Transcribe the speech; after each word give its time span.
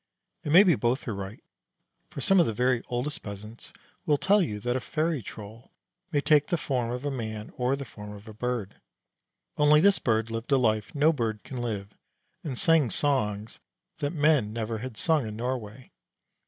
And 0.43 0.51
maybe 0.51 0.73
both 0.73 1.05
were 1.05 1.13
right, 1.13 1.43
for 2.09 2.21
some 2.21 2.39
of 2.39 2.47
the 2.47 2.55
very 2.55 2.81
oldest 2.87 3.21
peasants 3.21 3.71
will 4.07 4.17
tell 4.17 4.41
you 4.41 4.59
that 4.61 4.75
a 4.75 4.79
Fairy 4.79 5.21
troll 5.21 5.69
may 6.11 6.21
take 6.21 6.47
the 6.47 6.57
form 6.57 6.89
of 6.89 7.05
a 7.05 7.11
man 7.11 7.51
or 7.55 7.75
the 7.75 7.85
form 7.85 8.11
of 8.11 8.27
a 8.27 8.33
bird. 8.33 8.81
Only 9.57 9.79
this 9.79 9.99
bird 9.99 10.31
lived 10.31 10.51
a 10.51 10.57
life 10.57 10.95
no 10.95 11.13
bird 11.13 11.43
can 11.43 11.61
live, 11.61 11.93
and 12.43 12.57
sang 12.57 12.89
songs 12.89 13.59
that 13.99 14.09
men 14.11 14.51
never 14.51 14.79
had 14.79 14.97
sung 14.97 15.27
in 15.27 15.35
Norway. 15.35 15.91